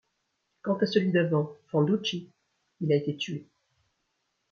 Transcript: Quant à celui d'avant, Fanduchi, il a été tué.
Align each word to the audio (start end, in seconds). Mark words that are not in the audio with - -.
Quant 0.63 0.77
à 0.79 0.87
celui 0.87 1.11
d'avant, 1.11 1.55
Fanduchi, 1.67 2.31
il 2.79 2.91
a 2.91 2.95
été 2.95 3.15
tué. 3.17 3.45